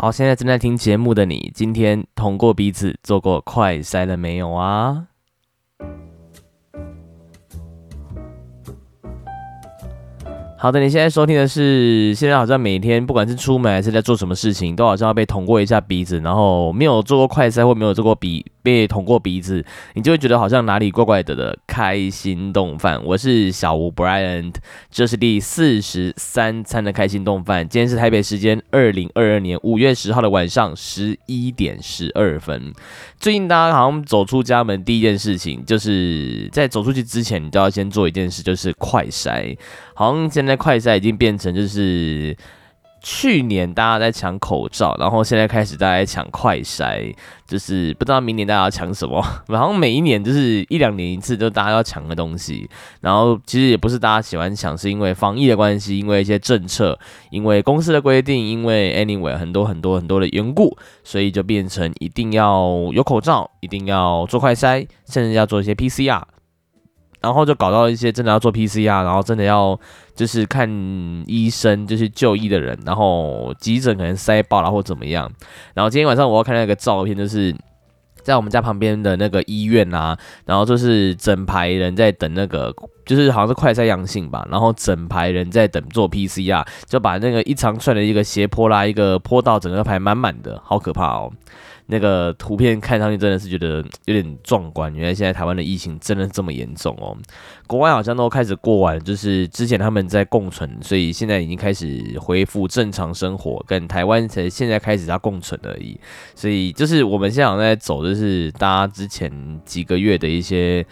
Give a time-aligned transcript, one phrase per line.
[0.00, 5.06] 好，现在正在听节目的你，今天捅过鼻子、做过快塞了没有啊？
[10.56, 19.64] 好的，你现在收听的是，现在好像每天不管是出门还是在做什么事情，都好像要被捅过一下鼻子，然后没有做过快塞或没有做过鼻被捅过鼻子，
[19.94, 21.58] 你就会觉得好像哪里怪怪的的。
[21.66, 24.52] 开心动饭，我是小吴 Brian，
[24.90, 27.68] 这是第四十三餐的开心动饭。
[27.68, 32.72] 今天是台北时间二零二二年五月十号的晚上十一点十二分。
[33.20, 39.56] 最近大家好像走出家门第一件事情，就是在走出去之前，你都要先做一件事，就是快筛。
[39.94, 42.36] 好像现在快筛已经变成就是。
[43.10, 47.10] 去年大家在抢口罩，然后现在开始大家抢快筛，
[47.46, 49.24] 就是不知道明年大家要抢什么。
[49.48, 52.68] 然后每一年就是一两年一次，就大家要抢的东西。
[53.00, 56.98] 然后其实也不是大家喜欢抢，是因为防疫的关系，因为一些政策，
[57.30, 66.20] 因为公司的规定，因为 anyway 很多很多很多的缘故，所以就变成一定要有口罩，一定要做快筛，甚至要做一些 PCR。
[67.28, 69.78] 然后就搞到一些真的要做 PCR，然后真的要
[70.14, 70.66] 就是看
[71.26, 75.30] 医生，就是就医的人，然后急诊可能塞爆了或怎么样。
[75.74, 77.54] 然后今天晚上我要看那个照片，就是
[78.22, 91.30] 在我们家旁边的那个医院啊，然后就是整排人在等那个，就是好像是快筛阳性吧，然后整排人在等做 PCR，就把那个一长串的一个斜坡啦，一个坡道整个排满满的，好可怕哦。
[91.90, 97.16] 那个图片看上去真的是觉得 有点壮观，原来现在台湾的疫情真的这么严重哦。
[97.66, 105.98] 国外好像都开始过完，就是之前他们在共存，所以现在已经开始恢复正常生活，跟台湾才现在开始要共存而已。
[106.34, 110.86] 所以就是我们现在在走，就是大家之前几个月的一些。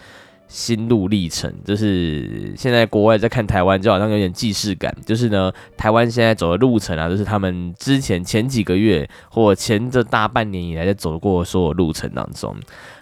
[0.47, 4.95] 心路历程，就是现在国外在看台湾，就好像有点既视感。
[5.05, 12.55] 就是呢，台湾现在走的路程啊，就是他们之前前几个月或前这大半年以来在走过所有路程当中。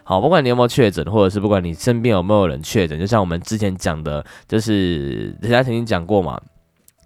[0.03, 6.39] 好，不管你有没有确诊，或者是不管你身边有没有人确诊，就像我们之前讲的，就是人家曾经讲过嘛。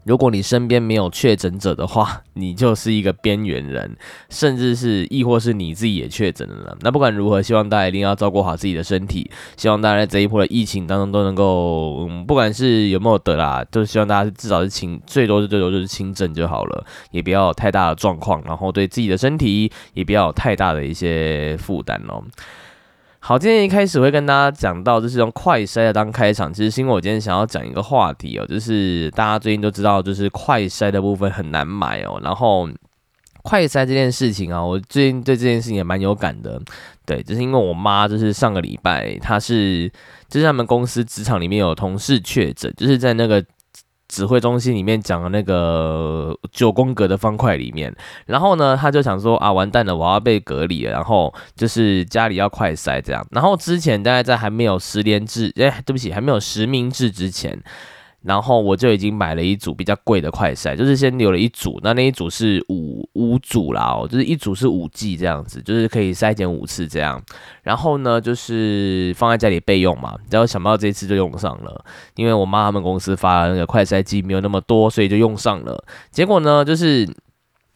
[0.10, 3.96] 如果你身边没有确诊者的话， 你就是一个边缘人，
[4.32, 6.76] 甚至是亦或是你自己也确诊了。
[6.82, 9.30] 那不管如何，希望大家一定要照顾好自己的身体。
[9.56, 22.24] 希望大家在这一波的疫情当中都能够，嗯，不管是有没有得啦，就希望大家至少是轻，最多是最多就是轻症就好了，也不要有太大的状况，然后对自己的身体也不要有太大的一些负担哦。
[23.22, 26.52] 好，今天一开始会跟大家讲到，就是用快筛的当开场。
[26.54, 32.20] 其实是因为我今天想要讲一个话题哦，就是大家最近都知道，就是快筛的部分很难买哦。
[32.24, 32.68] 然后
[33.44, 36.60] 快筛这件事情啊，我最近对这件事情也蛮有感的。
[37.06, 39.92] 对，就是因为我妈就是上个礼拜，她是
[40.30, 43.44] 就是他们公司职场里面有同事确诊，就是在那个。
[44.10, 57.62] 指挥中心里面讲的那个九宫格的方块里面，然后呢，他就想说啊，完蛋了，我要被隔离了，然后就是家里要快塞这样，然后之前大概在还没有十连制，哎，对不起，还没有实名制之前。
[58.22, 67.24] 然后我就已经买了一组比较贵的快筛，就是先留了一组，那那一组是五五组啦，哦，就是一组是五 G 这样子，就是可以筛检五次这样。
[67.64, 70.16] 然后呢，就是放在家里备用嘛。
[70.30, 71.86] 然后想不到这一次就用上了，
[72.16, 75.84] 因为我妈他们公司发的那个快筛机没有那么多，所以就用上了。
[76.12, 77.08] 结果呢，就是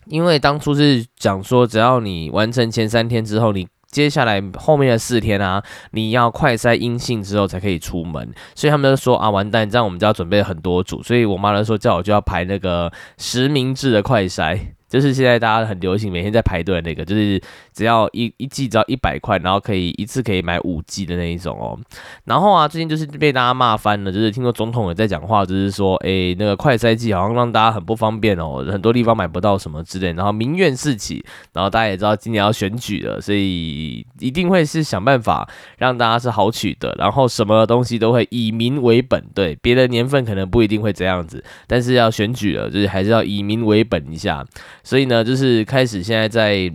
[0.07, 14.59] 因为当初是讲说，只要你完成前三天之后，你接下来后面的四天啊，你要快筛阴性之后才可以出门，所以他们就说啊，完蛋，这样我们就要准备很多组，所以我妈就说叫我就要排那个实名制的快筛。
[14.89, 17.41] 就是现在大家很流行，每天在排队的那个，就是
[17.73, 21.77] 只要一一季只要一百块，然后可以一次可以买五 G 的那一种哦。
[22.25, 31.23] 然后啊，最近就是被大家骂翻了，就是听说总统也在讲话，就是说，哎，那个快筛季好像让大家很不方便哦，很多地方买不到什么之类，然后民怨四起。
[31.51, 35.47] 然后大家也知道今年要选举了，所以一定会是想办法
[35.77, 39.23] 让大家是好取的，然后什么东西都会以民为本。
[39.33, 44.45] 对，别的年份可能不一定会这样子，但是要选举了，就是还是要以民为本一下。
[44.83, 46.71] 所以呢，就是开始现在在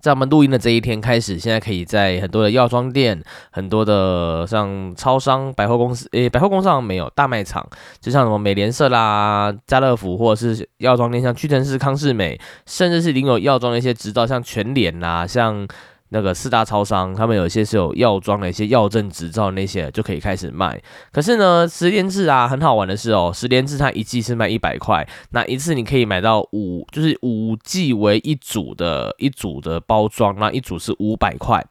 [0.00, 7.66] 在我们录音的这一天开始，现在可以在很多的药妆店、很多的像超商、百货公司，诶，百货公司上没有大卖场，
[8.00, 15.66] 就像什么美联社啦、家乐福，或者是药妆店，像屈臣氏、康士美，甚至是领有药妆的一些执照，像全脸啦，像
[16.10, 20.80] 那个四大超商，他们有些是有药妆的一些药证执照那些就可以开始卖。
[21.12, 31.64] 可是呢，十连制啊，很好玩的是哦，十连制它一季是卖一百块，那一次你可以买到五，就是五季为一组的一组的包装，那一组是五百块。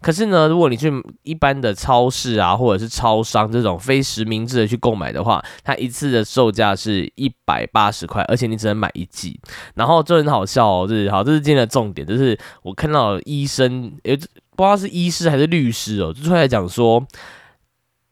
[0.00, 0.90] 可是呢，如果你去
[1.22, 9.38] 一般的超市啊，或者是超商这种非实名制的去购买的话，它一次的售价是一百八十块，而且你只能买一季。
[9.74, 13.83] 然后这很好笑哦，这是好，这是今天的重点，就是我看到医生。
[14.02, 17.04] 也不知道是医师还是律师哦，就出来讲说，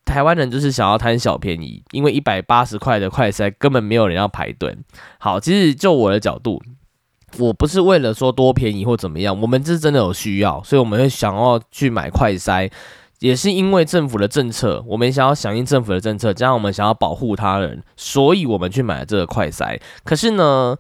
[0.05, 4.77] 台湾人就是想要贪小便宜，因为一百八十块的快筛根本没有人要排队。
[5.19, 6.61] 好，其实就我的角度，
[7.39, 12.71] 我不是为了说多便宜或怎么样，我们这是真的有需要，所以我们会想要去买快筛，
[13.21, 19.81] 也是因为政府的政策，我们想要响应政府的政策，加上我们想要保护他人，所以我们去买了这个快筛。
[20.05, 20.77] 可是呢？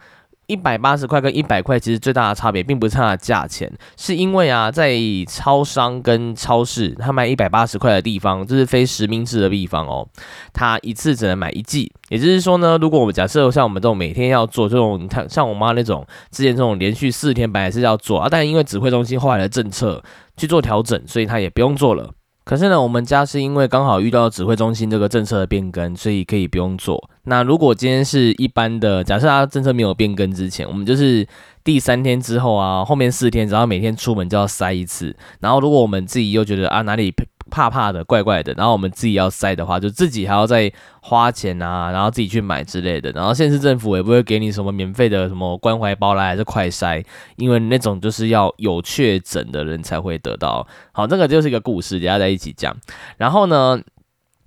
[0.52, 4.94] 一百八十块跟一百块其实最大的差别并不是它的价钱，是因为啊，在
[5.26, 10.06] 超商跟超市，它卖一百八十块的地方，这是非实名制的地方哦，
[10.52, 11.90] 它一次只能买一季。
[12.10, 20.04] 也就是说呢，如果我们假设像我们这种每天要做这种，看像我妈那种之前这种连续四天本来是要做啊，但因为指挥中心后来的政策
[20.36, 22.10] 去做调整，所以她也不用做了。
[22.44, 27.10] 可是呢，我们家是因为刚好遇到指挥中心这个政策的变更，所以可以不用做。
[27.24, 31.26] 那如果今天是一般的，假设它政策没有变更之前，我们就是
[31.62, 35.16] 第三天之后啊，后面四天只要每天出门就要塞一次。
[35.40, 37.12] 然后如果我们自己又觉得啊哪里。
[37.52, 40.72] 怕怕的，怪怪的，然后我们自己要塞的话，就自己还要再
[41.02, 47.04] 花钱啊，然后自己去买之类的，然后县市政府也不会给你什么免费的什么关怀包啦，还是快塞，
[47.36, 50.66] 因为那种就是要有确诊的人才会得到。
[50.92, 52.74] 好，这个就是一个故事，大家在一起讲。
[53.18, 53.78] 然后呢？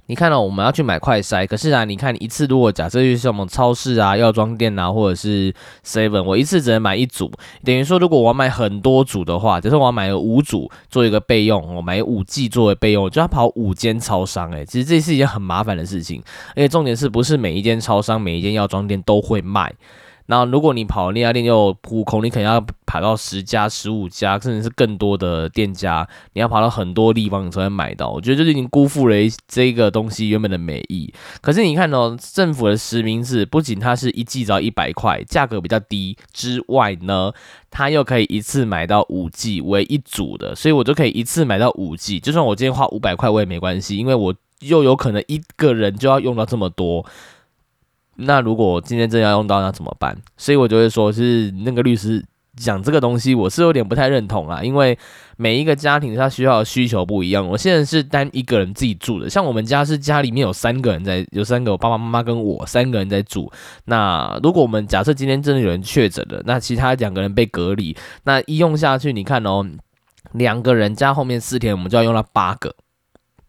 [0.07, 5.54] 你看到我们要去买快筛，可是啊，你看一次如果假设就是我们超市啊、药妆店啊，或者是
[5.84, 7.31] Seven，我一次只能买一组，
[7.63, 19.74] 等于说如果我要买很多组的话，就是我要买五组做一个备用，我买五 G 作为备用，就要跑五间超商，诶，其实这是一件很麻烦的事情，而且重点是不是每一间超商、每一间药妆店都会卖。
[20.27, 28.10] 那如果你跑那家店又扑空，你可能要跑到十家、十五家，甚至是更多的店家，你要跑到很多地方你才能买到。
[28.10, 29.16] 我觉得就是已经辜负了
[29.48, 31.13] 这个东西原本的美意。
[31.42, 37.31] 可是你看哦，政府的实名制不仅它是一季只要一百块，价格比较低之外呢，
[37.69, 42.19] 它又可以一次买到五 G 为一组的，所以我就可以一次买到五 G。
[42.19, 47.06] 就算我今天花五百块我也没关系，因为我又有可能一个人就要用到这么多。
[48.16, 50.18] 那如果今天真要用到，那怎么办？
[50.38, 52.24] 所以我就会说，是那个律师
[52.56, 54.64] 讲这个东西，我是有点不太认同啊。
[54.64, 54.98] 因为
[55.36, 57.46] 每一个家庭他需要的需求不一样。
[57.46, 63.52] 我现在是单一个人自己住的，像我们家是家里面有三个人在，有三个我爸爸妈妈跟我三个人在住。
[63.84, 69.66] 那如果我们假设今天真的有人确诊了，那其他两个人被隔离，那一用下去，你看哦，
[70.32, 72.74] 两个人加后面四天，我们就要用到八个。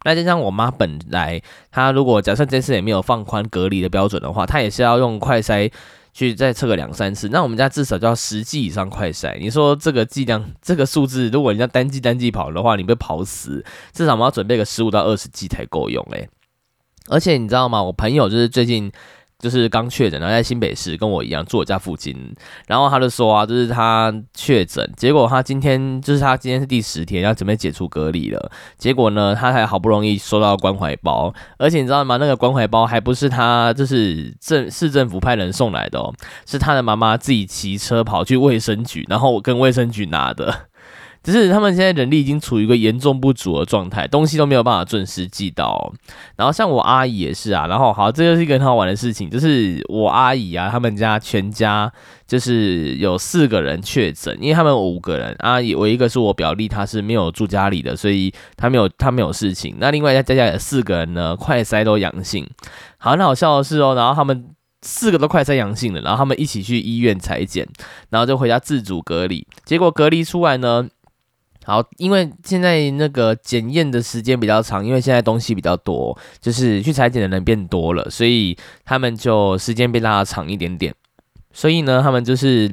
[0.04, 1.40] 那就像我妈本来，
[1.70, 5.70] 她如果假设这次也没有放宽隔离的标准的话，她也是要用快筛
[6.12, 7.28] 去再测个两三次。
[7.28, 9.38] 那我们家至少就要十剂以上快筛。
[9.38, 13.64] 你说这个剂量、这个数字，如果人家单剂单剂跑的话，你被跑死。
[13.92, 16.28] 至少我们要准备个十五到二十剂才够用诶。
[17.08, 17.82] 而且你知道吗？
[17.82, 18.92] 我朋友就是最近。
[19.38, 22.16] 就是刚确诊，然后在新北市跟我一样住我家附近，
[22.66, 32.16] 然后他就说啊，就是他确诊，结果他今天就是他今天是第十天要准备解除隔离了，结果呢，他才好不容易收到关怀包，而且你知道吗？
[32.16, 36.14] 那个关怀包还不是他就是政市政府派人送来的哦，
[36.46, 40.68] 是他的妈妈自己骑车跑去卫生局，然后跟卫生局拿的。
[41.32, 45.92] 只是他们现在人力已经处于一个严重不足的状态，东西都没有办法准时寄到。
[46.36, 51.92] 然后像我阿姨也是啊，然后好，这就是一个很好玩的事情，就是我阿姨啊，他们家全家
[52.28, 59.74] 就是有四个人确诊，因为他们五个人，阿姨我一个是我表弟，他是没有住家里的，所以他没有他没有事情。
[59.80, 62.48] 那另外再加起来四个人呢，快筛都阳性。
[62.98, 64.46] 好，很好笑的是哦，然后他们
[64.82, 67.66] 四个都快筛阳性了，然后他们一起去医院裁剪，
[68.10, 70.88] 然后就回家自主隔离，结果隔离出来呢。
[71.66, 80.94] 好，因为现在那个检验的时间比较长，因为现在东西比较多，就是去裁剪的人变多了，所以他们就时间被拉长一点点。
[81.52, 82.72] 所以呢，他们就是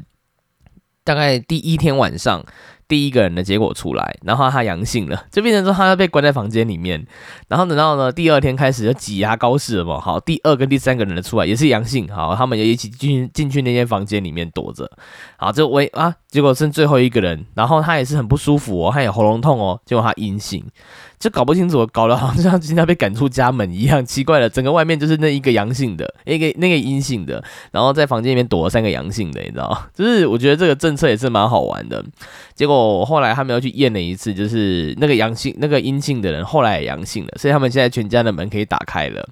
[1.04, 2.46] 大概第一天晚上。
[2.88, 7.06] 第一个人的结果出来，然后他阳性了，就变成说他要被关在房间里面。
[7.48, 14.90] 然后等到呢第二天开始就挤压高氏了嘛，好，第二跟第三个人的出来也是阳性，好，他们也一起进进去那间房间里面躲着。
[15.38, 20.64] 好，就喂啊，结果剩最后一个人，然后他也是很不舒服哦，他有喉咙痛哦，结果他阴性。
[21.24, 24.50] 就搞不清楚，搞得好像就像今天被赶出家门一样，奇怪了。
[24.50, 32.04] 整个外面就是那一个阳性的，一个那个阴性的，然后在房间里面躲了三个阳性的，你知道就是我觉得这个政策也是蛮好玩的。
[32.54, 39.26] 结果后来他们又去验了一次，就是那个阳性、那个阴性的人后来也阳性了，所以他们现在全家的门可以打开了。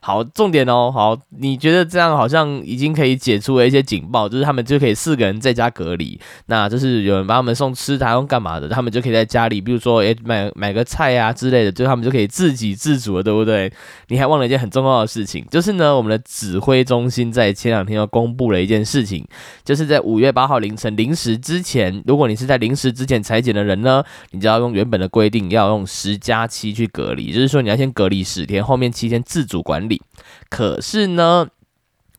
[0.00, 13.70] 好，重点哦，好，你觉得这样好像已经可以解除了一些警报，就是他们就可以四个人在家隔离，那就是有人帮他们送吃的，用干嘛的，他们就可以在家里，比如说诶买买个菜啊之类的，就他们就可以自给自足了，对不对？
[14.08, 19.26] 你还忘了一件很重要的事情，就是呢，我们的指挥中心在前两天又公布了一件事情，
[19.64, 30.00] 就是在五月八号凌晨零时之前，如果你是在零时之前裁剪的人呢，你就要用原本的规定，要用十加七去隔离，就是说你要先隔离十天，后面七天自主管理。
[30.48, 31.48] 可是呢，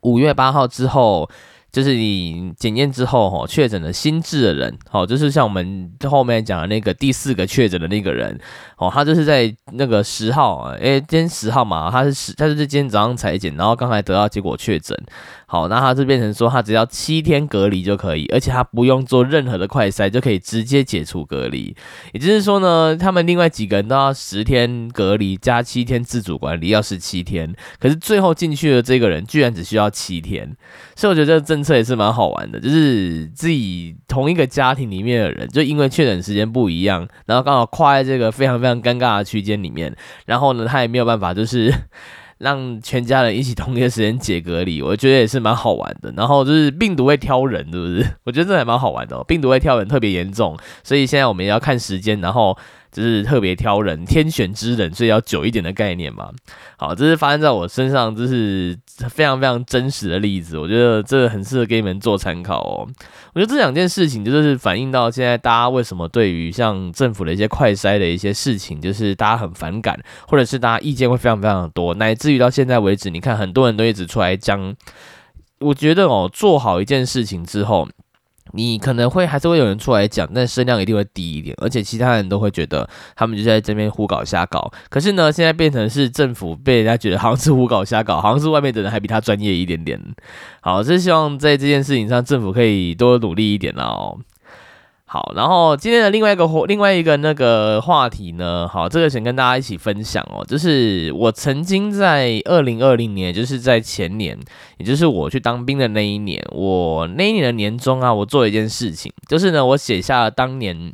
[0.02, 1.30] 五月八号之后。
[1.76, 8.40] 就是你检验之后，哈，确诊了新治的人，好，就是像我们后面讲的那个第四个确诊的那个人，
[8.78, 14.98] 哦，他就是在那个十号，哎，今天十号嘛，他是十，他就是今天早上裁剪，然后刚才得到结果确诊。
[15.56, 21.74] 好，那他就变成说，他只要七天隔离就可以，而且他不用做任何的快筛就可以直接解除隔离。
[22.12, 27.56] 也就是说呢，他们另外几个人都要十天隔离加七天自主管理，要十七天。
[27.80, 30.54] 可是最后进去的这个人居然只需要七天，
[30.94, 39.96] 所以我觉得这个政策也是蛮好玩的，就是自己同一个家庭里面的人，就因为确诊时间不一样，然后刚好跨在这个非常非常尴尬的区间里面，
[40.26, 41.74] 然后呢，他也没有办法就是。
[42.38, 46.12] 让全家人一起同一个时间解隔离，我觉得也是蛮好玩的。
[46.18, 48.06] 然后就是病毒会挑人，是不是？
[48.24, 49.24] 我觉得这还蛮好玩的。
[49.24, 52.58] 病毒会挑人特别严重，所以现在我们也要看时间，然后。
[52.96, 56.32] 就是特别挑人，天选之人，所以要久一点的概念嘛。
[56.78, 58.78] 好，这是发生在我身上，这是
[59.10, 60.58] 非常非常真实的例子。
[60.58, 62.88] 我觉得这很适合给你们做参考哦。
[63.34, 74.74] 我觉得这两件事情就是反映到现在大家为什么对于像政府的一些快筛的一些事情，就是大家很反感，或者是大家意见会非常非常的多，乃至于到现在为止，你看很多人都一直出来讲。
[75.60, 77.90] 我觉得哦，做好一件事情之后。
[78.54, 84.72] 你可能会还是会有人出来讲，但声量一定会低一点，而且其他人都会觉得他们就在这边胡搞瞎搞。
[84.90, 90.00] 可是呢，现在变成是政府被人家觉得好像是胡搞瞎搞，好像是外面的人还比他专业一点点。
[90.62, 94.18] 好，是希望在这件事情上政府可以多努力一点哦。
[95.08, 104.38] 好，然后今天的另外一个另外一个那个话题呢，好，这个想跟大家一起分享哦，就是我曾经在二零二零年，就是在前年，
[104.78, 110.94] 也就是我去当兵的那一年，我那一年的年终啊，我做了一件事情，就是呢，我写下了当年。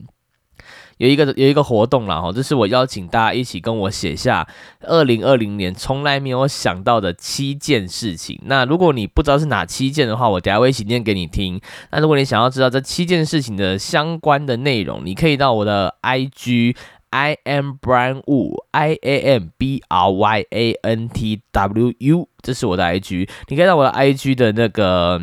[1.01, 4.47] 有一个有一个活动啦，哈，这是我邀请大家一起跟我写下
[4.81, 8.39] 二零二零年从来没有想到的七件事情。
[8.45, 11.59] 那如果你不知道是哪七件的话，我等下会一起念给你听。
[11.89, 16.75] 那如果你想要知道这七件事情的相关的内容，你可以到我的 I G
[17.09, 22.83] I am Brian Wu I A M B R Y A N T W U，这是我的
[22.83, 25.19] I G，你可以到我的 I G 的那个。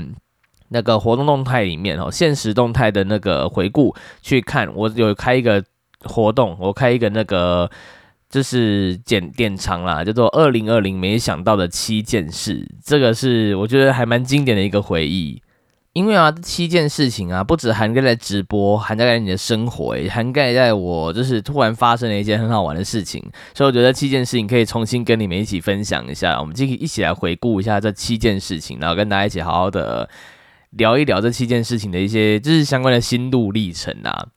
[0.68, 5.62] 那个活动动态里面哦，现实动态的那个回顾去看，我有开一个
[6.04, 7.70] 活动，我开一个那个
[8.30, 15.42] 就是简典藏啦，叫做二零二零没想到的七件事，这个是我觉得还蛮经典的一个回忆。
[15.94, 23.20] 因为啊，这七件事情啊，不止涵盖在直播，涵盖在你的生活，涵盖在我就是突然发生了一件很好玩的事情，
[23.52, 30.08] 所以我觉得七件事情可以重新跟你们一起分享一下，我们就可以一起来回顾一下这七件事情，然后跟大家一起好好的。
[30.70, 34.28] 聊一聊这七件事情的一些就是相关的心路历程啊。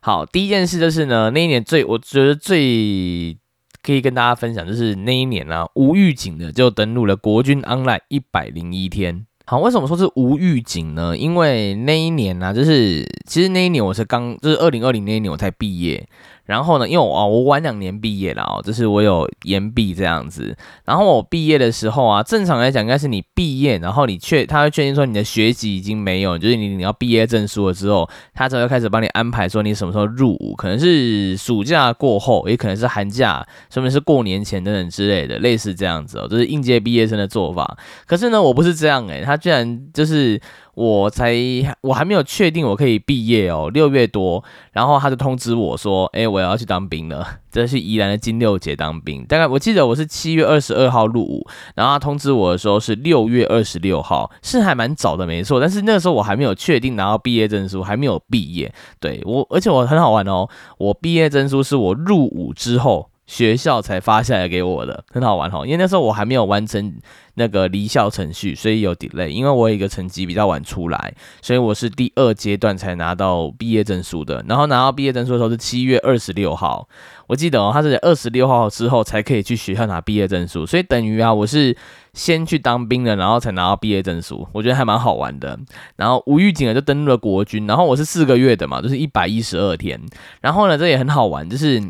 [0.00, 3.36] 好，第一件事就是呢，那一年最我觉得最
[3.82, 9.26] 可以跟大家分享，就是那一年啊，无预警的就登录了国军 online 一百零一天。
[9.46, 11.16] 好，为什么说是无预警呢？
[11.16, 16.08] 因为那一年呢，就是其实那一年我是刚就是二零二零那一年我才毕业。
[16.50, 20.56] 然后呢，因为我啊，我晚两年毕业了哦，就是我有延毕这样子。
[20.84, 37.78] 然后我毕业的时候啊，正常来讲应该是你毕业，然后你确他会确定说你的学籍已经没有，就是你你要毕业证书了之后，他才会开始帮你安排说你什么时候入伍，可能是暑假过后，也可能是寒假，说明是过年前等等之类的，类似这样子哦，就是应届毕业生的做法。
[38.06, 40.40] 可是呢，我不是这样诶，他居然就是。
[40.74, 41.34] 我才
[41.80, 49.24] 我还没有确定我可以毕业哦，六月多，然后他就通知我说，哎，我要去当兵了， 这是宜兰的金六节当兵。
[49.26, 55.60] 大概我记得我是七月二十二号入伍，然后他通知我的时候是六月二十六号，是还蛮早的，没错。
[55.60, 58.72] 但是那个时候我还没有确定拿到毕业证书，还没有毕业。
[58.98, 60.48] 对我，而且我很好玩哦，
[60.78, 63.09] 我毕业证书是我入伍之后。
[63.30, 65.64] 学校才发下来给我的，很好玩哈。
[65.64, 66.92] 因为那时候我还没有完成
[67.34, 69.28] 那个离校程序，所以有 delay。
[69.28, 74.44] 因为我有一个成绩比较晚出来，所以我是第二阶段才拿到毕业证书的。
[74.48, 76.88] 然后拿到毕业证书的时候是七月二十六号，
[77.28, 81.76] 我记得哦，他是二十六号之后才可以去学校拿毕业证书，所以等于啊，我是。
[82.12, 85.56] 先去当兵的，然后才拿到毕业证书，我觉得还蛮好玩的。
[85.94, 89.96] 然后无预警的就登陆了国军，然后我是四个月的嘛，就是一百一十二天。
[90.40, 91.80] 然后呢，这也很好玩，就是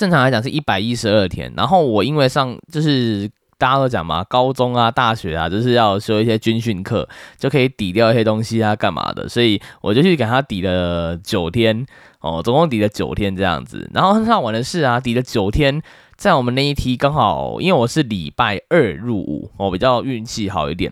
[0.00, 1.52] 正常来讲是一百一十二天。
[1.54, 9.28] 然后我因为上就是大家都讲嘛，高中啊、大学啊，就是要修一些军训课，就可以抵掉一些东西啊，干嘛的。
[9.28, 11.84] 所以我就去给他抵了九天
[12.20, 13.90] 哦，总共抵了九天这样子。
[13.92, 15.82] 然后很好玩的是啊，抵了九天。
[16.16, 20.90] 在我们那一梯刚好，因为我是礼拜二入伍，我比较运气好一点，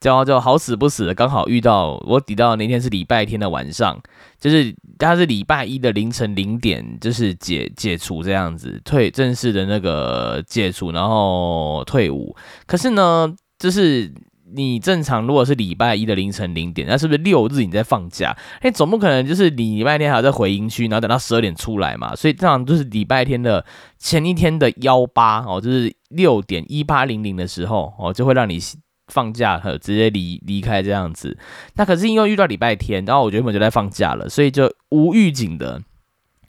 [0.00, 3.98] 就就好死不死的刚好遇到我抵到那天是礼拜天的晚上，
[4.38, 12.34] 就是他是礼拜一的凌晨零点，就是解解除这样子退正式的那个解除，然后退伍。
[12.66, 14.12] 可是呢，就是。
[14.50, 18.34] 你正常如果是礼拜一的凌晨零点，那是不是六日你在放假？
[18.62, 22.16] 哎，总不可能就是你礼拜天还要在回营区，然后等到十二点出来嘛？
[22.16, 23.62] 所以这样就是礼拜天的
[23.98, 28.58] 前一天的幺八哦，就是六点一八零零的时候哦，就会让你
[29.08, 31.36] 放假和直接离离开这样子。
[31.74, 35.82] 那可是因为遇到礼拜天，然后我原本就在放假了，所以就无预警的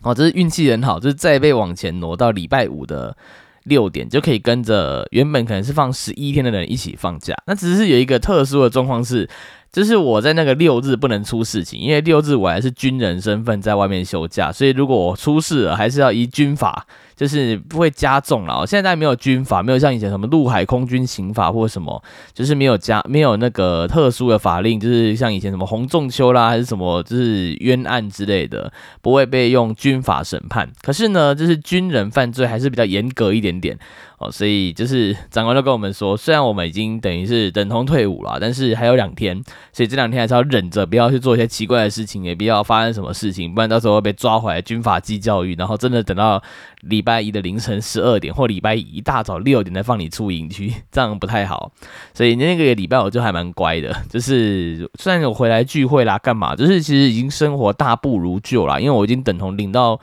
[0.02, 3.18] 哦，这是运气很好，就是再被往前挪到礼拜五的。
[3.66, 9.30] 六点就可以跟着原本可能是放十一天的人一起放假，那只是有一个特殊的状况是，
[9.72, 16.88] 就是我在那个六日不能出事情，因为六日我还是军人身份在外面休假，所以如果我出事了，还是要依军法。
[17.20, 18.66] 就是不会加重了。
[18.66, 22.02] 现在没有军法，没有像以前什么陆海空军刑法或什么，
[22.34, 28.72] 就是没有加没有那个特殊的法令，就是像以前什么洪仲秋啦，还是什么就是冤案之类的，
[29.02, 30.72] 不会被用军法审判。
[30.82, 33.78] 可是呢，就是军人犯罪还是比较严格一点点
[34.20, 34.32] 哦。
[34.32, 39.36] 所以就是长官就跟我们说，虽然我们已经等于是等同退伍了，但是还有两天，
[39.74, 46.42] 所以这两天还是要忍着，不要去做一些奇怪的事情，也不要发生什么事情，不然到时候会被抓回来军法纪教育，然后真的等到
[46.84, 47.09] 礼拜。
[47.10, 51.72] 礼拜一的凌晨十二点，或礼拜一大早六点再放你出营区， 这样不太好。
[52.14, 60.00] 所以那个礼拜我就还蛮乖的，就是虽然有回来聚会啦，干嘛，就是其实已经生活大不如旧啦，因为我已经等同领到。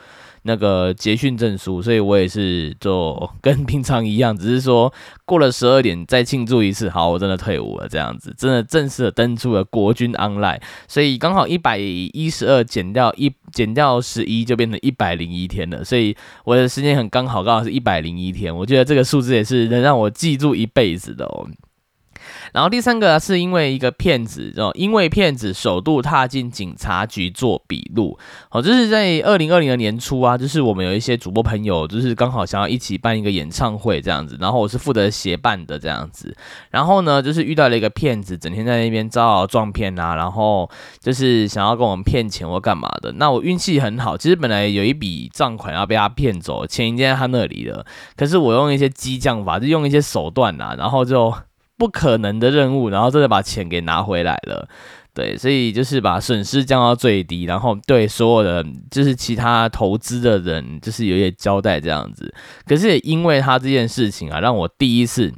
[0.46, 4.92] 那个捷训证书，所以我也是就 跟平常一样，只是说
[5.24, 6.88] 过了十二点再庆祝一次。
[6.88, 18.56] 好，我真的退伍了，这样子真的正式的登出了国军 online，所以刚好一百一十二减掉一减掉十一就变成一百零一天了，所以我的时间很刚好，刚好是一百零一天。
[18.56, 21.46] 我觉得这个数字也是能让我记住一辈子的哦。
[22.52, 28.18] 然后第三个是因为一个骗子，哦，因为骗子首度踏进警察局做笔录，
[28.50, 36.34] 哦，就是在二零二零的年初啊，就是我们有一些主播朋友，就是刚好想要一起办一个演唱会这样子，然后我是负责协办的这样子，
[36.70, 40.68] 然后呢，就是遇到了一个骗子，整天在那边招摇撞骗啊，然后
[41.00, 47.84] 就是想要跟我们骗钱或干嘛的，那我运气很好，其实本来有一笔账款要被他骗走，钱已经在他那里了，
[48.16, 51.34] 可是我用一些激将法，就用一些手段啊，然后就。
[51.76, 54.68] 不可能的任务，然后真的把钱给拿回来了，
[55.14, 62.34] 对，所以就是把损失降到最低，然后对所有的就是其他投资的人，就是有些交代这样子。
[62.66, 65.32] 可是也因为他这件事情啊，让我第一次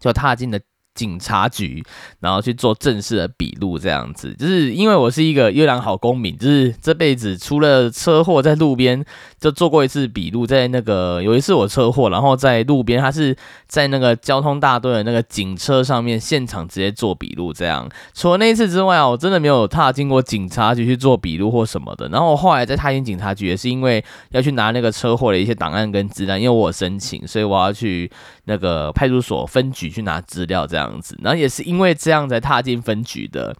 [0.00, 0.58] 就踏进了。
[0.96, 1.84] 警察局，
[2.18, 9.04] 然后去做正式的笔录，这样子，就是因为我是一个优良好公民，就是这辈子除了车祸在路边
[9.38, 13.36] 就做过一次笔录，在那个有一次我车祸，然后在路边，他是
[13.68, 17.88] 在那个交通大队的那个警车上面现场直接做笔录，这样。
[18.14, 22.08] 除了那一次之外啊，我真的没有踏进过警察局去做笔录或什么的。
[22.08, 28.10] 然后我后来在踏进警察局，也是因为要去拿那个车祸的一些档案跟资料，因为我申请，所以我要去
[28.44, 30.85] 那个派出所分局去拿资料，这样。
[30.86, 33.54] 样子，然后也是因为这样才踏进分局的，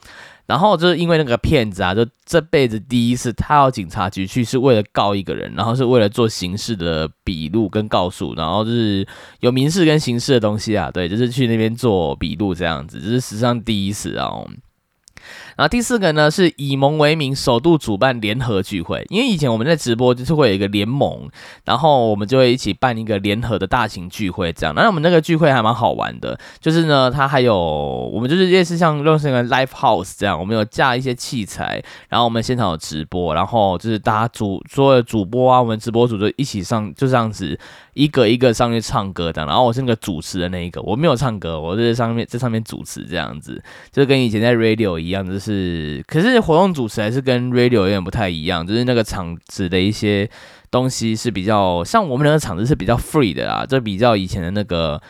[0.46, 9.06] 然后就是因为那个骗子啊，就这辈子第一次他到警察局去，是为了告一个人，然后是为了做刑事的笔录跟告诉，然后就是
[9.40, 14.30] 有民事跟刑事的东西啊，对，就是去那边做笔录这样子，这是史上第一次啊。
[15.56, 19.04] 然后第四个呢是以盟为名，首度主办联合聚会。
[19.08, 21.28] 因为以前我们在直播就是会有一个联盟，
[21.64, 24.74] 然后我们就会一起办一个联合的大型聚会这样。
[24.74, 37.58] 那我们那个聚会还蛮好玩的，就是呢，它还有我们就是类似像认识一个 live house 这样，我们有架一些器材，然后我们现场有直播，然后就是大家主所有的主播啊，我们直播组就一起上，就这样子
[37.94, 39.46] 一个一个上去唱歌的。
[39.46, 45.45] 然后我是那个主持的那一个，我没有唱歌，我在上面在上面主持这样子，就跟以前在 radio 一样，就是。
[45.46, 50.28] 是，可是活动主持还是跟 radio 有点不太一样，就是那个场子的一些
[50.70, 55.00] 东西是比较像我们那个场子是比较 free 的啊，就比较以前的那个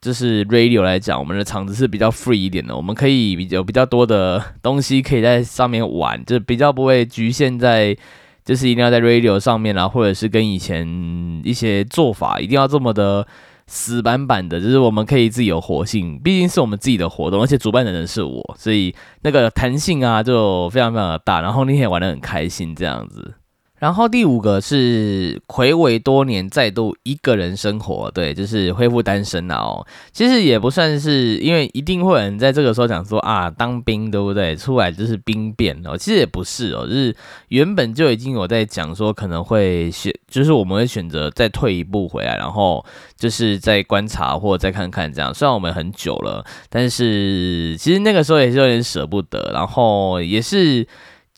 [0.00, 7.96] 就是 radio 来讲，我们的场子是比较 free 一点的，我们可以有比较多的东西可以在上面玩，就比较不会局限在
[8.44, 13.26] 就是一定要在 radio 上面啊，或者是跟以前一些做法一定要这么的。
[13.68, 23.34] 死板板的，就是我们可以自己有活性，毕竟是我们自己的活动，而且主办的人是我，所以那个弹性啊就非常非常的大，然后那天也玩的很开心，这样子。
[23.78, 29.86] 然后第五个是魁伟多年再度一个人生活，对，就是恢复单身了哦。
[30.12, 34.56] 其实也不算是，因为一定会有人在这个时候讲说啊，当兵对不对？
[34.56, 35.96] 出来就是兵变哦。
[35.96, 37.14] 其实也不是哦，就是
[37.48, 42.84] 原本就已经有在讲说可能会选，就是我们会选择再退一步回来，然后
[43.16, 45.32] 就是再观察或再看看这样。
[45.32, 50.84] 虽然我们很久了，但是其实那个时候也是有点舍不得，然后也是。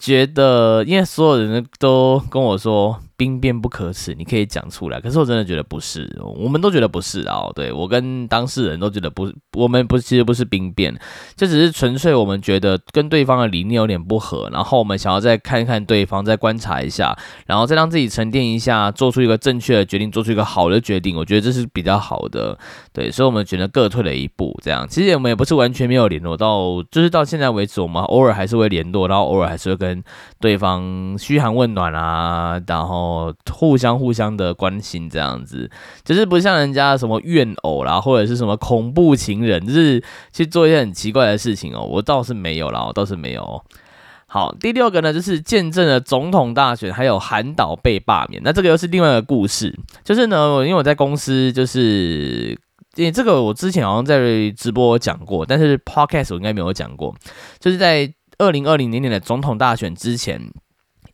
[0.00, 2.98] 觉得，因为所有人都跟我说。
[3.20, 4.98] 兵变不可耻，你可以讲出来。
[4.98, 7.42] 可是我真的觉得不是，我们都觉得不是啊。
[7.54, 10.98] 对我跟当事人都觉得不是，我们不其实不是兵变，
[11.37, 21.14] 这只是纯粹我们觉得跟对方的理念有点不合，然后我们想要再看一看对方，再观察一下，然后再让自己沉淀一下，做出一个正确的决定，做出一个好的决定。
[21.14, 22.59] 我觉得这是比较好的。
[22.94, 24.59] 对，所以我们觉得各退了一步。
[24.62, 30.02] 这样，其实我们也不是完全没有联络到，就是到现在为止，我们偶尔还是会联络，然后偶尔还是会跟
[30.40, 33.10] 对方嘘寒问暖啊，然后。
[33.11, 35.68] 哦，互相互相的关心这样子，
[36.05, 41.83] 就是不像人家什么怨偶啦，或者是什么恐怖情人，就是去做一些很奇怪的事情哦。
[41.83, 43.62] 我倒是没有啦，我倒是没有。
[44.27, 48.40] 好，第六个呢，就是见证了总统大选，还有韩导被罢免。
[48.44, 52.57] 那这个又是另外一个故事，就是呢，因为我在公司，就是
[52.94, 57.12] 因为这个我之前好像在直播讲过，但是 podcast 我应该没有讲过，
[57.59, 60.40] 就是在二零二零年的总统大选之前。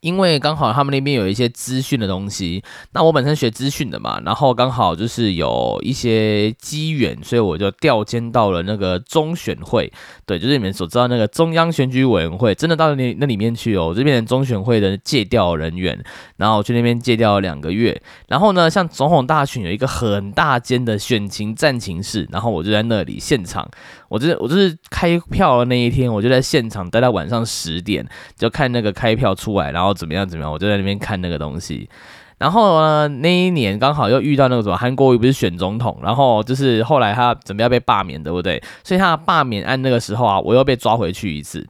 [0.01, 9.91] 因为刚好他们那边有一些资讯的东西，那我本身学资讯的嘛，然后刚好就是有一些机缘，所以我就调监到了那个中选会，
[10.25, 15.97] 对，就是你们所知道那个中央选举委员会，真的到那那里面去哦，我这边中选会的借调人员，
[16.37, 23.69] 然后去那边借调两个月，然后呢，像总统大选有一个很大间的选情战情室，然后我就在那里现场，
[24.09, 29.97] 我就是我就是开票的那一天，我就在现场待到晚上十点，就看那个开票出来，然后。
[29.97, 30.27] 怎么样？
[30.27, 30.51] 怎么样？
[30.51, 31.89] 我就在那边看那个东西。
[32.37, 38.61] 然后呢，那一年刚好又遇到那个什么韩国瑜不是选总统，然后就是后来他准备要被罢免，对不对？
[38.83, 41.67] 所以他罢免案那个时候啊，我又被抓回去一次，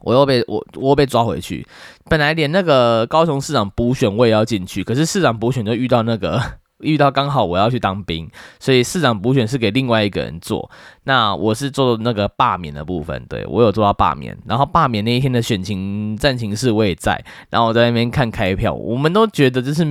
[0.00, 1.64] 我又被我我被抓回去。
[2.10, 6.42] 本来连那个高雄市长补选我也要进去，可是市长补选就遇到那个。
[6.84, 10.70] 遇到刚好我要去当兵，所以市长补选是给另外一个人做。
[11.04, 14.36] 那我是做那个罢免的部分，对我有做到罢免。
[14.46, 18.72] 然后罢免那一天的选情战情室我也在，然后我在那边看开票。
[18.72, 19.84] 我们都觉得就是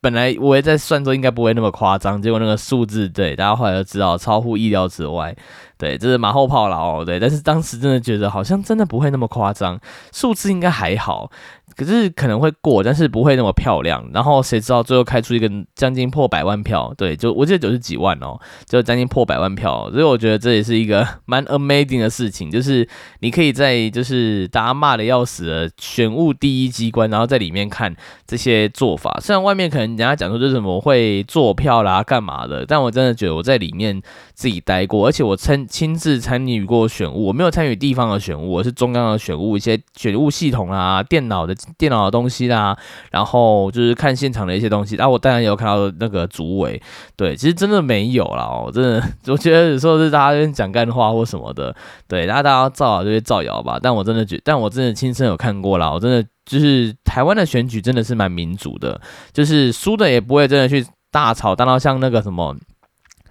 [0.00, 5.34] 本来我也在算说应该不会那么夸张，结果那个数字对大家后来都知道超乎意料之外，
[5.76, 7.18] 对，这是马后炮了哦，对。
[7.18, 9.80] 但是当时真的觉得好像真的不会那么夸张，
[10.12, 11.30] 数字应该还好。
[11.78, 14.04] 可是可能会过，但是不会那么漂亮。
[14.12, 16.92] 然后谁知道最后开出一个将近破百万票？
[16.98, 18.36] 对，就我记得九十几万哦，
[18.66, 19.88] 就将近破百万票。
[19.92, 22.86] 所以我觉得这也是一个 蛮 amazing 的事情，就是
[23.20, 27.94] 你可以在就是大家骂的要死的选务第一机关，然后在里面看
[28.26, 29.16] 这些做法。
[29.22, 34.02] 虽然外面可能人家讲说就是什么会做票啦、干嘛的，但我真的觉得我在里面
[34.38, 41.54] 自己待过，而且我参亲自参与过选务，我没有参与地方的选务，我是中央的选务，一些选务系统啊、电脑的。
[41.76, 42.76] 电脑的东西啦，
[43.10, 46.80] 然后就是看现场的一些东西，然后我当然有看到那个主委，
[47.16, 51.74] 对，其实真的没有啦，哦，真的， 我觉得有时候是大家讲干话或什么的，
[52.06, 59.00] 对，然后大家造谣就会造谣吧，但我真的觉，但我真的亲身有看过啦，我真的就是台湾的选举真的是蛮民主的，
[59.32, 62.56] 就是输的也不会真的去大吵大闹，像那个什么。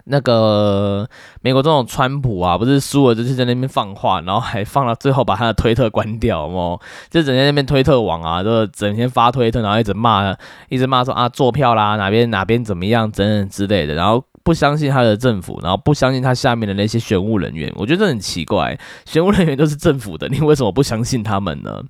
[0.09, 1.07] 那个
[1.41, 10.35] 美国总统川普啊，不是输了就是在那边放话，然后还放到最后把他的推特关掉哦，就整天那边推特网啊，就整天发推特，然后一直骂，
[10.69, 21.83] 一直骂说啊坐票啦，哪边哪边怎么样等等之类的，然后不相信他的政府，然后不相信他下面的那些选务人员，我觉得很奇怪，选务人员都是政府的，你为什么不相信他们呢？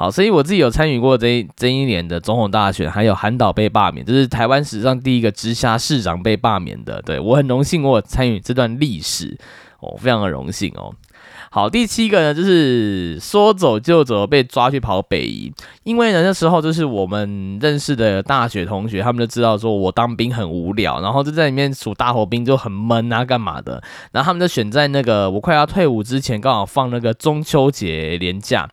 [0.00, 7.02] 好，所以我自己有参与过这这一年的总统大选，还有韩导被罢免，这是台湾史上第一个直辖市长被罢免的。
[7.02, 9.36] 对我很荣幸，我参与这段历史，
[9.80, 10.94] 哦，非常的荣幸哦。
[11.50, 15.52] 好，第七个呢，就是说走就走，被抓去跑北移。
[15.82, 23.82] 因为呢，那时候就是我们认识的大学同学，他们就知道说我当兵很无聊，然后就在里面数大火兵就很闷啊，干嘛的？
[24.12, 28.68] 然后他们就选在那个我快要退伍之前，刚好放那个中秋节连假。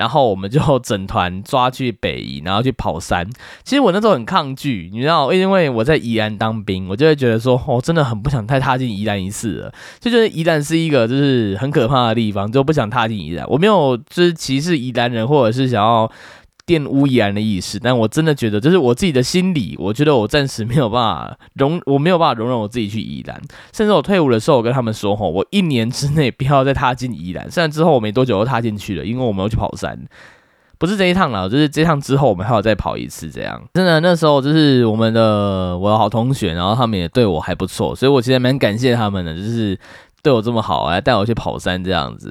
[0.00, 3.28] 然后我们就整团抓去北宜，然后去跑山。
[3.64, 9.72] 其实我那时候很抗拒，你知道，因为我在宜兰当兵，我就会觉得说，哦，真的很不想再踏进宜兰一次了。
[9.98, 13.46] 就觉得宜兰是一个就是很可怕的地方，就不想踏进宜兰。
[13.46, 16.10] 我没有就是歧视宜兰人，或者是想要。
[16.70, 23.42] 玷污宜兰的意思，但我真的觉得，就是我自己的心理，我觉得我暂时没有办法容，我没有办法容忍我自己去宜兰。
[23.72, 27.50] 甚至我退伍的时候，我跟他们说，吼，我一年之内不要再踏进宜兰。
[27.50, 29.98] 虽然之后我没多久又踏进去了，因为我们要去跑山，
[30.78, 33.28] 不是这一趟了，就是这趟之后我们还要再跑一次。
[33.28, 39.76] 这样，真的那时候就是我们的我的好同学，然后他们也对我还不错，所以我其实蛮感谢他们的，就是。
[40.22, 42.30] 对我这么好，还带我去跑山这样子，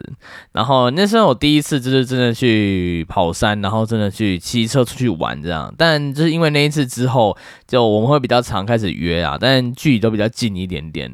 [0.52, 5.73] 然后那时候我第一次就是真的去跑山，然后真的去骑车出去玩这样。
[5.75, 7.36] 但就是因为那一次之后，
[7.67, 11.12] 就我们会比较常开始约啊，但距离都比较近一点点。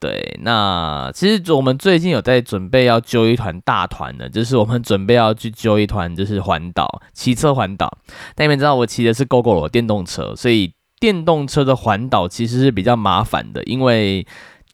[0.00, 7.98] 对，那其实我们最近有在准备要揪一团大团的，就是我们准备要去揪一团，就是环岛骑车环岛。
[8.34, 14.26] 但你们知道我骑的是 GoGo 电动车，所以电动车的环岛其实是比较麻烦的，因为。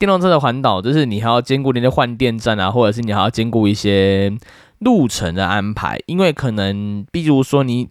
[0.02, 4.36] 电动车的环岛，就是你还要兼顾那些换电站啊，或者是你还要兼顾一些
[4.80, 7.88] 路程的安排，因为可能，比如说你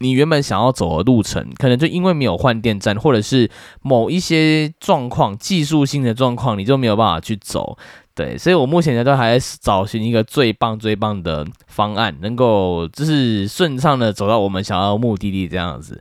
[0.00, 7.78] 你原本想要走的路程，可能就因为没有换电站，或者是某一些状况、技术性的状况，你就没有办法去走。
[8.14, 15.98] 对，所以我目前呢都还在找寻一个最棒、最棒的方案，能够就是顺畅的走到我们想要目的地这样子。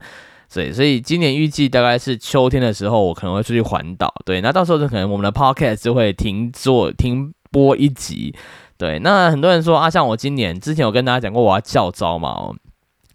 [0.54, 4.12] 对，所以今年预计大概是秋天的时候，我可能会出去环岛。
[4.26, 8.34] 对，那到时候就可能我们的 podcast 就会停做停播一集。
[8.76, 12.52] 对，那很多人说啊，像我今年之前有跟大家讲过，我要教招嘛。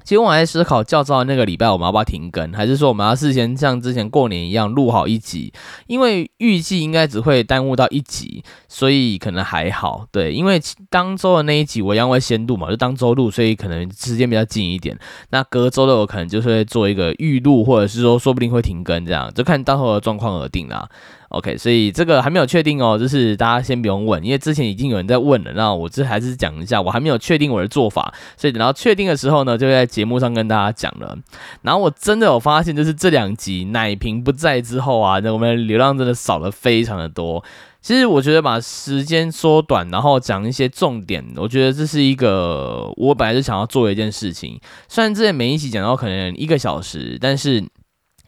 [0.05, 5.53] 其实我还在思考，教招那个礼拜我们要不要停更，还是说我们要事先像之前过年一样录好一集？
[5.87, 10.07] 因为预计应该只会耽误到一集，所以可能还好。
[10.11, 10.61] 对，因为
[10.91, 14.99] 当周的那一集我一样会先录嘛，就当周录，所以可能时间比较近一点。
[15.31, 20.89] 那隔周的我可能就是会做一个预录，或者是说说不定会停更，这样就看到时候的状况而定啦。
[21.33, 25.53] OK，所以这个还没有确定哦，就是大家先不用问，因为之前已经有人在问了。
[25.55, 31.17] 那我这还是讲一下，我还没有确定我的做法，所以等到确定的时候呢，就会在节目上跟大家讲了。
[31.63, 37.43] 然后我真的有发现，就是这两集奶瓶不在之后啊，那我们流量真的少了非常的多。
[37.81, 44.61] 其实我觉得把时间缩短，然后讲一些重点，我觉得这是一个我本来就想要做的一件事情。
[44.87, 47.65] 虽然之前每一集讲到可能一个小时，但是。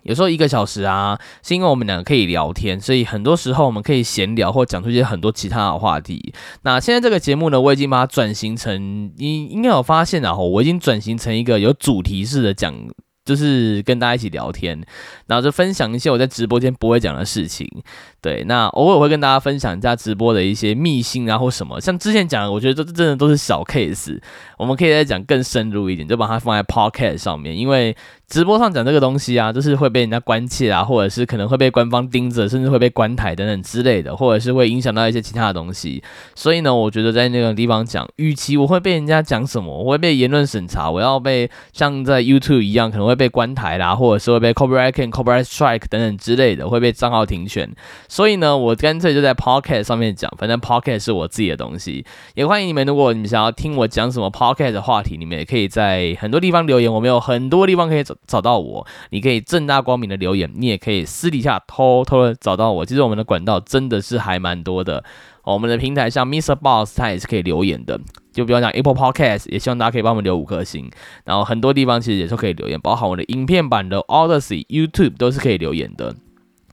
[0.05, 6.33] 有时候一个小时啊，是因为我们两个可以聊天，所以很多时候我们可以闲聊或讲出一些很多其他的话题。
[6.63, 12.75] 那现在这个节目呢，我已经把它转型成，你应该有发现啊，我已经转型成一个有主题式的讲。
[13.25, 14.79] 就是跟大家一起聊天，
[15.29, 17.67] 然后就分享一些我在直播间不会讲的事情。
[18.21, 21.81] 对，那偶尔会跟大家分享一下直播的一些秘辛啊，或什么。
[21.81, 24.21] 像之前讲的，我觉得这真的都是小 case，
[24.59, 27.97] 我们可以再讲更深入一点，就把它放在 podcast 上面，因为。
[28.27, 36.03] 直播上讲这个东西啊，就是会被人家关切啊，或者是可能会被官方盯着，甚至会被关台等等之类的，或者是会影响到一些其他的东西。
[36.35, 47.71] 所以呢，我觉得在那个地方讲，与其我会被人家讲什么，我会被言论审查，我要被像在 YouTube 一样，可能会被关台啦，或者是会被 copyright copyright strike 等等之类的，会被账号停权。
[48.09, 52.05] 所以呢，我干脆就在 Podcast 上面讲，反正 Podcast 是我自己的东西。
[52.35, 58.14] 也欢迎你们，如果你们想要听我讲什么 Podcast 的话题，你们也可以在很多地方留言，我们有很多地方可以走。
[58.27, 62.85] 找到我，你可以正大光明的留言，你也可以私底下偷偷的找到我。
[62.85, 65.05] 其实我们的管道真的是还蛮多的。
[65.45, 66.55] 我们的平台像 Mr.
[66.55, 68.01] Boss，他也是可以留言的。
[68.33, 70.91] 就比方讲 Apple Podcast，也希望大家可以帮我们留五颗星。
[71.25, 76.17] 然后很多地方其实也是可以留言，包含我的影片版的 Odyssey、YouTube 都是可以留言的。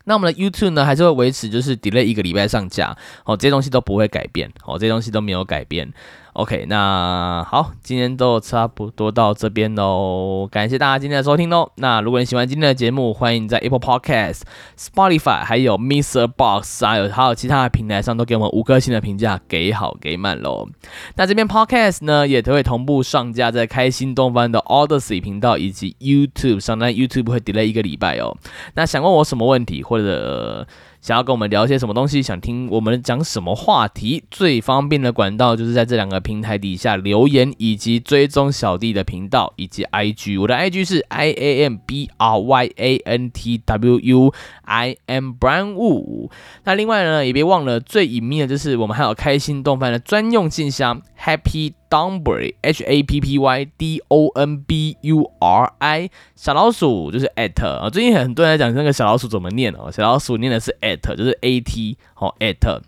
[0.05, 2.97] 那我们的 YouTube 呢，还是会维持就是 delay 一个礼拜上架。
[3.25, 4.49] 哦，这些东西都不会改变。
[4.65, 5.91] 哦，这些东西都没有改变。
[6.33, 11.69] OK，那好，今天都差不多到这边喽，感谢大家今天的收听喽。
[11.75, 14.43] 那如果你喜欢今天的节目，欢迎在 Apple Podcast、
[14.77, 16.27] Spotify、还有 Mr.
[16.27, 20.69] Box 还有还有其他的平台上都给我们五颗星的评价，给好给满喽。
[21.17, 28.37] 那这边 Podcast 呢，也都会同步上架在开心东方的 Odyssey 频道以及 YouTube 上，那 YouTube 会 delay 一个礼拜哦。
[28.75, 30.65] 那想问我什么问题，或者
[31.01, 40.39] 想要跟我们聊些什么东西，想听我们讲什么话题，最方便的管道就是在这两个平台底下留言，以及追踪小弟的频道以及 IG。
[40.39, 45.31] 我的 IG 是 I A M B R Y A N T W U I M
[45.39, 46.29] Brand Wu。
[46.63, 57.27] 那另外呢，也别忘了最隐秘的就是我们还有开心动漫的专用信箱 Happy Donbury H A P P Y D O N B U R I 小老鼠就是
[57.35, 62.81] at 啊，最近很多人在讲那个小老鼠怎么念哦，小老鼠念的是 at，就是 A T 哦 at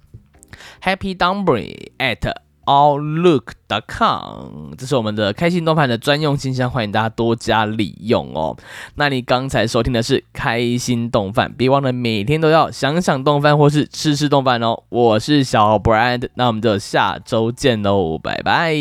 [0.82, 2.34] Happy Donbury at
[2.66, 4.46] alllook.com，
[4.78, 8.56] 这是我们的开心动漫的专用信箱，欢迎大家多加利用哦。
[8.96, 14.84] 那你刚才收听的是开心动饭，别忘了每天都要想想动饭或是吃吃动饭哦。
[14.90, 18.74] 我是小 Brand，那我们就下周见喽，拜拜。